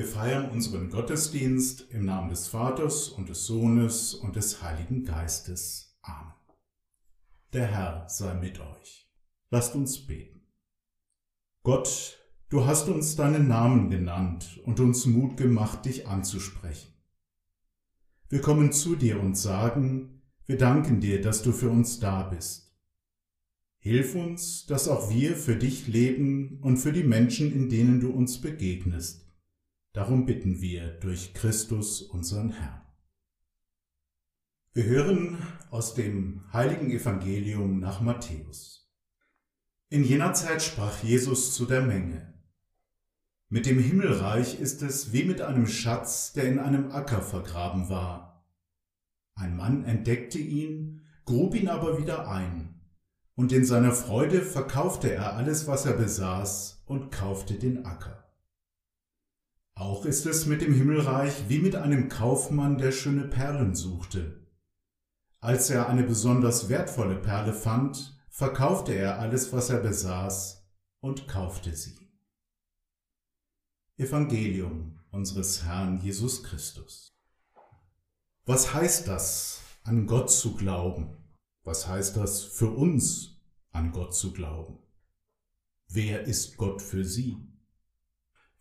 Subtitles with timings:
[0.00, 5.94] Wir feiern unseren Gottesdienst im Namen des Vaters und des Sohnes und des Heiligen Geistes.
[6.00, 6.32] Amen.
[7.52, 9.12] Der Herr sei mit euch.
[9.50, 10.40] Lasst uns beten.
[11.64, 16.94] Gott, du hast uns deinen Namen genannt und uns Mut gemacht, dich anzusprechen.
[18.30, 22.74] Wir kommen zu dir und sagen, wir danken dir, dass du für uns da bist.
[23.80, 28.08] Hilf uns, dass auch wir für dich leben und für die Menschen, in denen du
[28.08, 29.29] uns begegnest
[29.92, 32.80] Darum bitten wir durch Christus unseren Herrn.
[34.72, 35.38] Wir hören
[35.70, 38.88] aus dem heiligen Evangelium nach Matthäus.
[39.88, 42.40] In jener Zeit sprach Jesus zu der Menge.
[43.48, 48.46] Mit dem Himmelreich ist es wie mit einem Schatz, der in einem Acker vergraben war.
[49.34, 52.80] Ein Mann entdeckte ihn, grub ihn aber wieder ein,
[53.34, 58.29] und in seiner Freude verkaufte er alles, was er besaß, und kaufte den Acker.
[59.80, 64.46] Auch ist es mit dem Himmelreich wie mit einem Kaufmann, der schöne Perlen suchte.
[65.40, 70.68] Als er eine besonders wertvolle Perle fand, verkaufte er alles, was er besaß,
[71.00, 71.96] und kaufte sie.
[73.96, 77.16] Evangelium unseres Herrn Jesus Christus.
[78.44, 81.16] Was heißt das, an Gott zu glauben?
[81.64, 83.40] Was heißt das für uns,
[83.70, 84.78] an Gott zu glauben?
[85.88, 87.49] Wer ist Gott für Sie?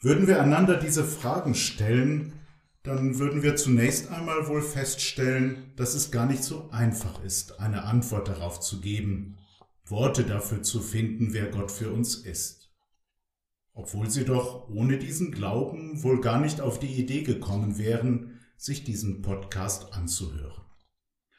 [0.01, 2.31] Würden wir einander diese Fragen stellen,
[2.83, 7.83] dann würden wir zunächst einmal wohl feststellen, dass es gar nicht so einfach ist, eine
[7.83, 9.37] Antwort darauf zu geben,
[9.83, 12.71] Worte dafür zu finden, wer Gott für uns ist.
[13.73, 18.85] Obwohl sie doch ohne diesen Glauben wohl gar nicht auf die Idee gekommen wären, sich
[18.85, 20.63] diesen Podcast anzuhören.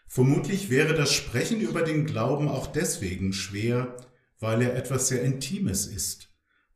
[0.07, 3.97] Vermutlich wäre das Sprechen über den Glauben auch deswegen schwer,
[4.39, 6.30] weil er etwas sehr Intimes ist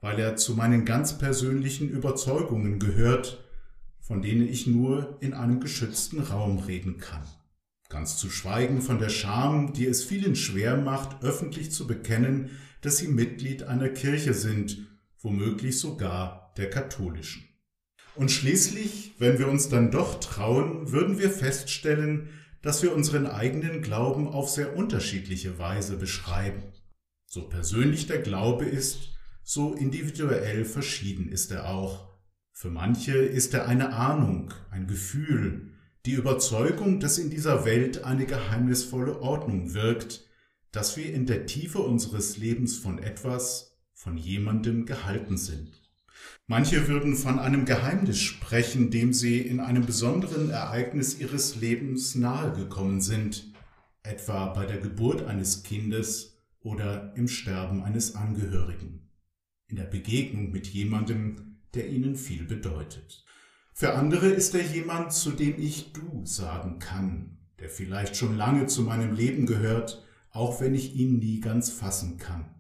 [0.05, 3.43] weil er zu meinen ganz persönlichen Überzeugungen gehört,
[4.03, 7.27] von denen ich nur in einem geschützten Raum reden kann.
[7.89, 12.51] Ganz zu schweigen von der Scham, die es vielen schwer macht, öffentlich zu bekennen,
[12.83, 14.77] dass sie Mitglied einer Kirche sind,
[15.23, 17.49] womöglich sogar der katholischen.
[18.15, 22.29] Und schließlich, wenn wir uns dann doch trauen, würden wir feststellen,
[22.61, 26.63] dass wir unseren eigenen Glauben auf sehr unterschiedliche Weise beschreiben.
[27.25, 29.14] So persönlich der Glaube ist,
[29.47, 32.09] so individuell verschieden ist er auch.
[32.51, 35.73] Für manche ist er eine Ahnung, ein Gefühl,
[36.07, 40.25] die Überzeugung, dass in dieser Welt eine geheimnisvolle Ordnung wirkt,
[40.73, 45.83] dass wir in der Tiefe unseres Lebens von etwas, von jemandem gehalten sind.
[46.47, 53.03] Manche würden von einem Geheimnis sprechen, dem sie in einem besonderen Ereignis ihres Lebens nahegekommen
[53.03, 53.53] sind,
[54.03, 59.04] etwa bei der Geburt eines Kindes oder im Sterben eines Angehörigen
[59.75, 63.25] in der Begegnung mit jemandem, der ihnen viel bedeutet.
[63.73, 68.67] Für andere ist er jemand, zu dem ich du sagen kann, der vielleicht schon lange
[68.67, 72.55] zu meinem Leben gehört, auch wenn ich ihn nie ganz fassen kann.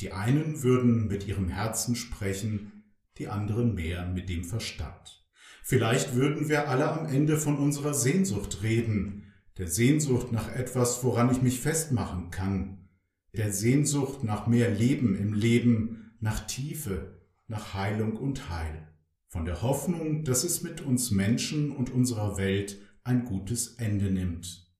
[0.00, 2.84] Die einen würden mit ihrem Herzen sprechen,
[3.18, 5.22] die anderen mehr mit dem Verstand.
[5.62, 11.30] Vielleicht würden wir alle am Ende von unserer Sehnsucht reden, der Sehnsucht nach etwas, woran
[11.30, 12.88] ich mich festmachen kann,
[13.34, 18.88] der Sehnsucht nach mehr Leben im Leben, nach Tiefe, nach Heilung und Heil,
[19.28, 24.72] von der Hoffnung, dass es mit uns Menschen und unserer Welt ein gutes Ende nimmt,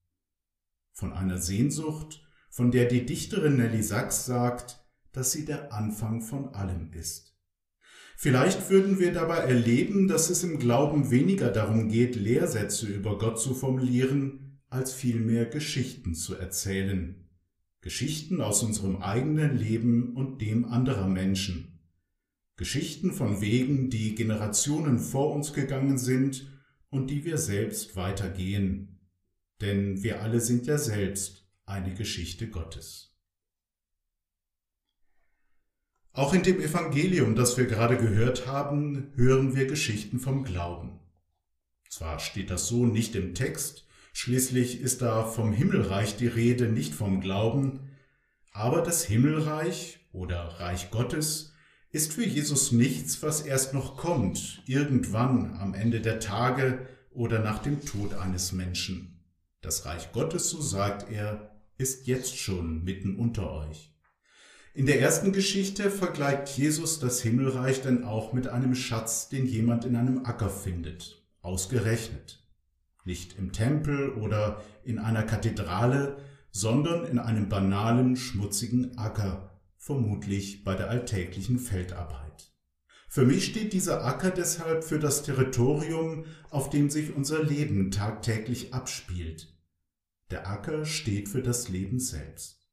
[0.94, 4.82] von einer Sehnsucht, von der die Dichterin Nelly Sachs sagt,
[5.12, 7.37] dass sie der Anfang von allem ist.
[8.17, 13.38] Vielleicht würden wir dabei erleben, dass es im Glauben weniger darum geht, Lehrsätze über Gott
[13.38, 17.24] zu formulieren, als vielmehr Geschichten zu erzählen,
[17.85, 21.83] Geschichten aus unserem eigenen Leben und dem anderer Menschen.
[22.57, 26.51] Geschichten von Wegen, die Generationen vor uns gegangen sind
[26.89, 29.01] und die wir selbst weitergehen.
[29.61, 33.15] Denn wir alle sind ja selbst eine Geschichte Gottes.
[36.13, 41.01] Auch in dem Evangelium, das wir gerade gehört haben, hören wir Geschichten vom Glauben.
[41.91, 46.94] Zwar steht das so nicht im Text, Schließlich ist da vom Himmelreich die Rede, nicht
[46.94, 47.90] vom Glauben.
[48.52, 51.52] Aber das Himmelreich oder Reich Gottes
[51.90, 57.58] ist für Jesus nichts, was erst noch kommt, irgendwann am Ende der Tage oder nach
[57.58, 59.25] dem Tod eines Menschen.
[59.61, 63.96] Das Reich Gottes, so sagt er, ist jetzt schon mitten unter euch.
[64.75, 69.84] In der ersten Geschichte vergleicht Jesus das Himmelreich dann auch mit einem Schatz, den jemand
[69.84, 71.20] in einem Acker findet.
[71.43, 72.44] Ausgerechnet
[73.05, 76.17] nicht im Tempel oder in einer Kathedrale,
[76.51, 82.53] sondern in einem banalen, schmutzigen Acker, vermutlich bei der alltäglichen Feldarbeit.
[83.09, 88.75] Für mich steht dieser Acker deshalb für das Territorium, auf dem sich unser Leben tagtäglich
[88.75, 89.55] abspielt.
[90.31, 92.67] Der Acker steht für das Leben selbst.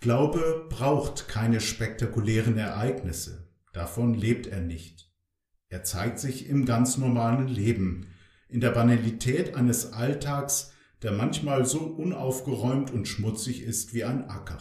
[0.00, 5.10] Glaube braucht keine spektakulären Ereignisse, davon lebt er nicht.
[5.68, 8.08] Er zeigt sich im ganz normalen Leben,
[8.48, 10.72] in der Banalität eines Alltags,
[11.02, 14.58] der manchmal so unaufgeräumt und schmutzig ist wie ein Acker.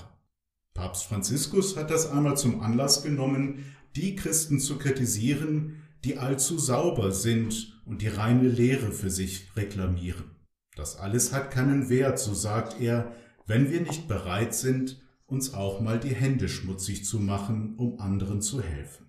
[0.74, 7.12] Papst Franziskus hat das einmal zum Anlass genommen, die Christen zu kritisieren, die allzu sauber
[7.12, 10.36] sind und die reine Lehre für sich reklamieren.
[10.76, 13.12] Das alles hat keinen Wert, so sagt er,
[13.48, 18.42] wenn wir nicht bereit sind, uns auch mal die Hände schmutzig zu machen, um anderen
[18.42, 19.07] zu helfen.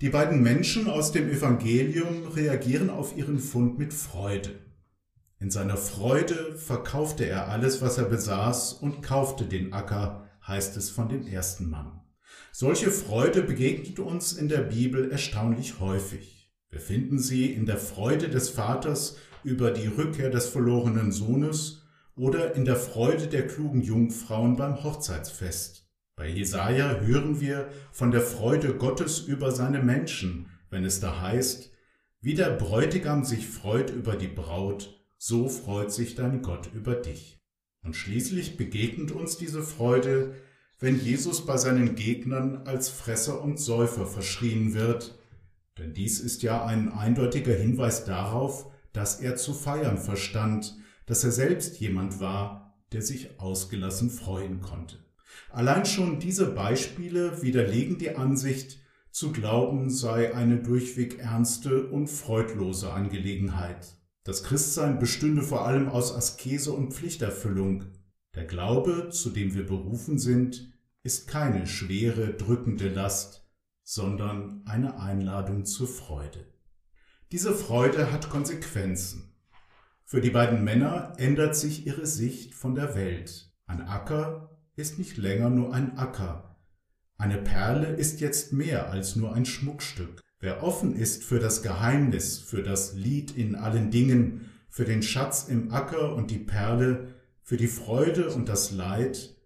[0.00, 4.50] Die beiden Menschen aus dem Evangelium reagieren auf ihren Fund mit Freude.
[5.38, 10.90] In seiner Freude verkaufte er alles, was er besaß, und kaufte den Acker, heißt es
[10.90, 12.00] von dem ersten Mann.
[12.50, 16.50] Solche Freude begegnet uns in der Bibel erstaunlich häufig.
[16.70, 21.84] Wir finden sie in der Freude des Vaters über die Rückkehr des verlorenen Sohnes
[22.16, 25.83] oder in der Freude der klugen Jungfrauen beim Hochzeitsfest.
[26.16, 31.72] Bei Jesaja hören wir von der Freude Gottes über seine Menschen, wenn es da heißt,
[32.20, 37.40] wie der Bräutigam sich freut über die Braut, so freut sich dein Gott über dich.
[37.82, 40.34] Und schließlich begegnet uns diese Freude
[40.80, 45.18] wenn Jesus bei seinen Gegnern als Fresser und Säufer verschrien wird,
[45.78, 50.76] denn dies ist ja ein eindeutiger Hinweis darauf, dass er zu feiern verstand,
[51.06, 55.03] dass er selbst jemand war, der sich ausgelassen freuen konnte.
[55.50, 62.92] Allein schon diese Beispiele widerlegen die Ansicht, zu glauben sei eine durchweg ernste und freudlose
[62.92, 63.96] Angelegenheit.
[64.24, 67.84] Das Christsein bestünde vor allem aus Askese und Pflichterfüllung.
[68.34, 70.72] Der Glaube, zu dem wir berufen sind,
[71.04, 73.46] ist keine schwere, drückende Last,
[73.84, 76.46] sondern eine Einladung zur Freude.
[77.30, 79.34] Diese Freude hat Konsequenzen.
[80.06, 83.52] Für die beiden Männer ändert sich ihre Sicht von der Welt.
[83.66, 86.56] Ein Acker ist nicht länger nur ein Acker.
[87.16, 90.20] Eine Perle ist jetzt mehr als nur ein Schmuckstück.
[90.40, 95.46] Wer offen ist für das Geheimnis, für das Lied in allen Dingen, für den Schatz
[95.48, 99.36] im Acker und die Perle, für die Freude und das Leid,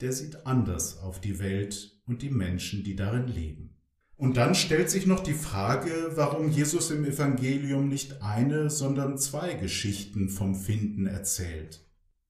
[0.00, 3.70] der sieht anders auf die Welt und die Menschen, die darin leben.
[4.16, 9.54] Und dann stellt sich noch die Frage, warum Jesus im Evangelium nicht eine, sondern zwei
[9.54, 11.84] Geschichten vom Finden erzählt.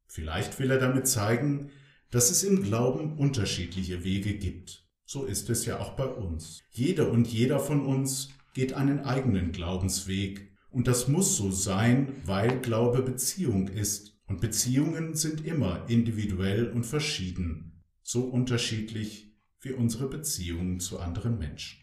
[0.07, 1.71] Vielleicht will er damit zeigen,
[2.14, 4.87] dass es im Glauben unterschiedliche Wege gibt.
[5.04, 6.62] So ist es ja auch bei uns.
[6.71, 10.49] Jede und jeder von uns geht einen eigenen Glaubensweg.
[10.71, 16.87] Und das muss so sein, weil Glaube Beziehung ist und Beziehungen sind immer individuell und
[16.87, 21.80] verschieden, so unterschiedlich wie unsere Beziehungen zu anderen Menschen.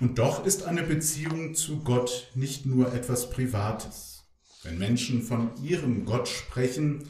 [0.00, 4.24] Und doch ist eine Beziehung zu Gott nicht nur etwas Privates.
[4.62, 7.06] Wenn Menschen von ihrem Gott sprechen,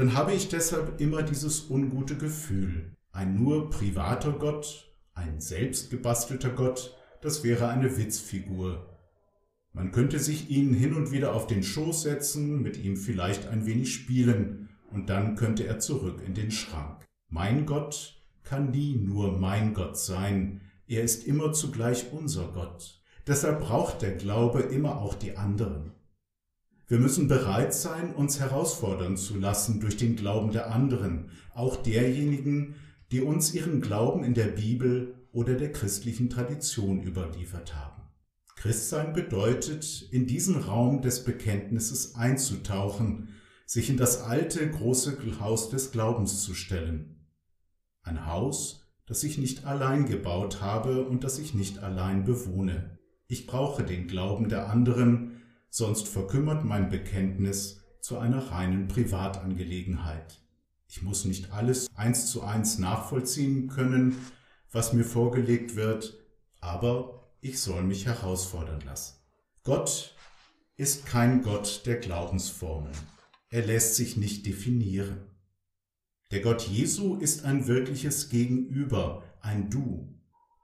[0.00, 2.96] dann habe ich deshalb immer dieses ungute Gefühl.
[3.12, 8.90] Ein nur privater Gott, ein selbstgebastelter Gott, das wäre eine Witzfigur,
[9.72, 13.66] man könnte sich ihn hin und wieder auf den Schoß setzen, mit ihm vielleicht ein
[13.66, 17.04] wenig spielen, und dann könnte er zurück in den Schrank.
[17.28, 23.00] Mein Gott kann nie nur mein Gott sein, er ist immer zugleich unser Gott.
[23.26, 25.92] Deshalb braucht der Glaube immer auch die anderen.
[26.90, 32.74] Wir müssen bereit sein, uns herausfordern zu lassen durch den Glauben der anderen, auch derjenigen,
[33.12, 38.02] die uns ihren Glauben in der Bibel oder der christlichen Tradition überliefert haben.
[38.56, 45.92] Christsein bedeutet, in diesen Raum des Bekenntnisses einzutauchen, sich in das alte große Haus des
[45.92, 47.24] Glaubens zu stellen.
[48.02, 52.98] Ein Haus, das ich nicht allein gebaut habe und das ich nicht allein bewohne.
[53.28, 55.29] Ich brauche den Glauben der anderen,
[55.70, 60.42] sonst verkümmert mein Bekenntnis zu einer reinen Privatangelegenheit.
[60.88, 64.16] Ich muss nicht alles eins zu eins nachvollziehen können,
[64.72, 66.18] was mir vorgelegt wird,
[66.60, 69.16] aber ich soll mich herausfordern lassen.
[69.62, 70.16] Gott
[70.76, 72.96] ist kein Gott der Glaubensformeln.
[73.50, 75.18] Er lässt sich nicht definieren.
[76.30, 80.14] Der Gott Jesu ist ein wirkliches Gegenüber, ein Du.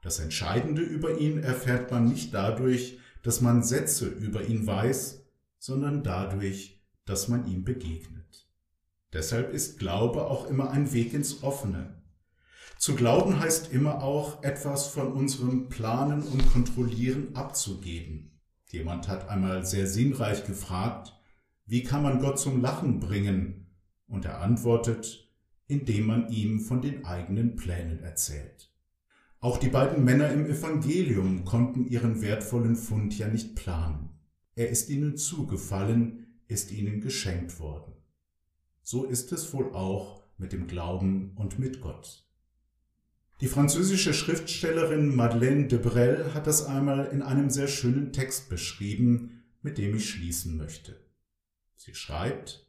[0.01, 5.21] Das Entscheidende über ihn erfährt man nicht dadurch, dass man Sätze über ihn weiß,
[5.59, 8.47] sondern dadurch, dass man ihm begegnet.
[9.11, 12.01] Deshalb ist Glaube auch immer ein Weg ins Offene,
[12.77, 18.39] zu glauben heißt immer auch, etwas von unserem Planen und Kontrollieren abzugeben.
[18.69, 21.13] Jemand hat einmal sehr sinnreich gefragt,
[21.65, 23.75] wie kann man Gott zum Lachen bringen?
[24.07, 25.27] Und er antwortet,
[25.67, 28.71] indem man ihm von den eigenen Plänen erzählt.
[29.39, 34.09] Auch die beiden Männer im Evangelium konnten ihren wertvollen Fund ja nicht planen.
[34.55, 37.93] Er ist ihnen zugefallen, ist ihnen geschenkt worden.
[38.81, 42.27] So ist es wohl auch mit dem Glauben und mit Gott.
[43.39, 49.43] Die französische Schriftstellerin Madeleine de Brel hat das einmal in einem sehr schönen Text beschrieben,
[49.61, 50.99] mit dem ich schließen möchte.
[51.75, 52.65] Sie schreibt,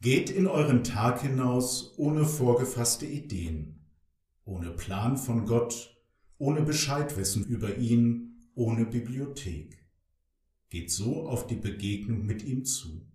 [0.00, 3.79] Geht in euren Tag hinaus ohne vorgefasste Ideen,
[4.44, 5.96] ohne Plan von Gott,
[6.38, 9.86] ohne Bescheidwissen über ihn, ohne Bibliothek.
[10.68, 13.06] Geht so auf die Begegnung mit ihm zu.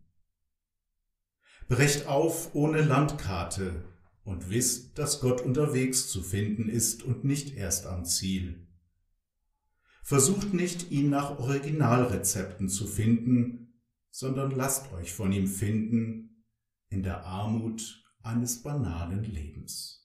[1.67, 3.85] Brecht auf ohne Landkarte
[4.23, 8.67] und wisst, dass Gott unterwegs zu finden ist und nicht erst am Ziel.
[10.03, 16.45] Versucht nicht, ihn nach Originalrezepten zu finden, sondern lasst euch von ihm finden
[16.89, 20.04] in der Armut eines banalen Lebens.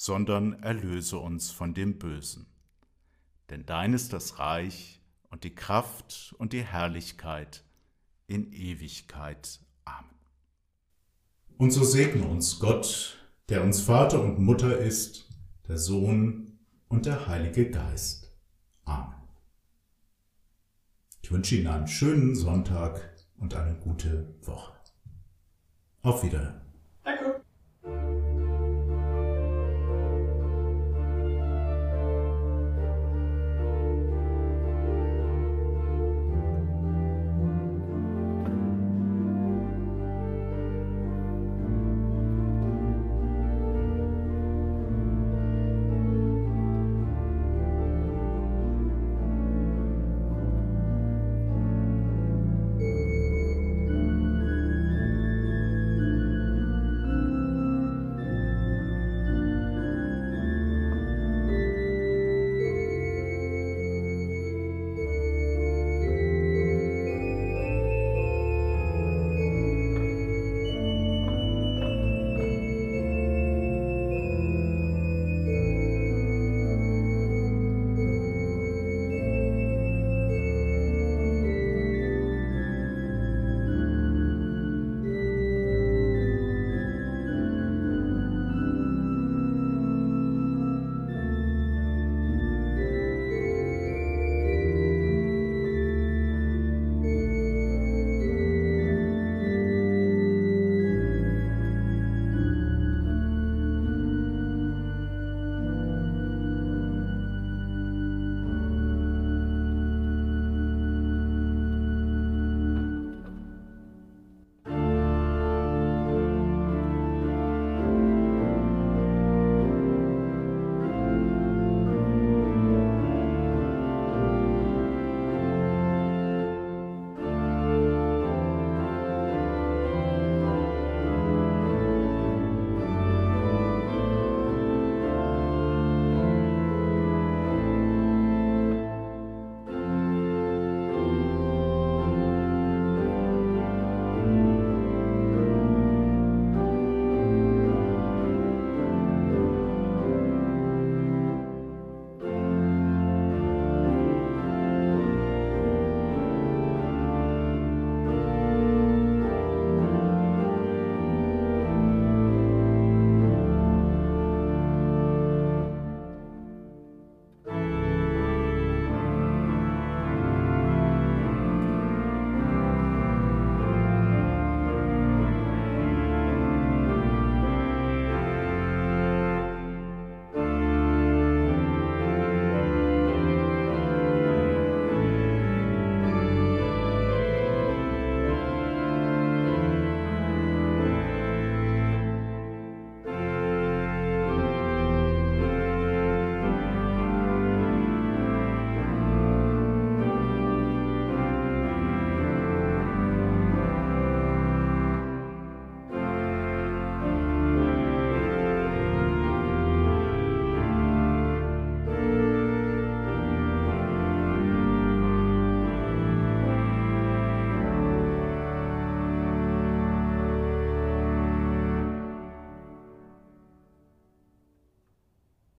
[0.00, 2.46] sondern erlöse uns von dem Bösen.
[3.50, 7.66] Denn dein ist das Reich und die Kraft und die Herrlichkeit
[8.26, 9.60] in Ewigkeit.
[9.84, 10.08] Amen.
[11.58, 13.18] Und so segne uns Gott,
[13.50, 15.28] der uns Vater und Mutter ist,
[15.68, 18.32] der Sohn und der Heilige Geist.
[18.86, 19.28] Amen.
[21.20, 23.02] Ich wünsche Ihnen einen schönen Sonntag
[23.36, 24.72] und eine gute Woche.
[26.00, 26.69] Auf Wiedersehen.